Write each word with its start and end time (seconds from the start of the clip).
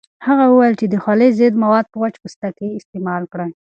هغه 0.27 0.45
وویل 0.47 0.75
د 0.89 0.95
خولې 1.03 1.29
ضد 1.39 1.53
مواد 1.63 1.85
په 1.89 1.97
وچ 2.03 2.15
پوستکي 2.21 2.69
استعمال 2.79 3.23
کړئ. 3.31 3.51